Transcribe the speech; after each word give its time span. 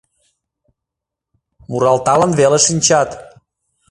Муралталын 1.69 2.31
веле 2.39 2.59
шинчат. 2.65 3.09